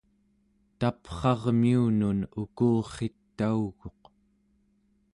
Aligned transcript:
taprarmiunun 0.79 2.19
ukurritauguq 2.41 4.01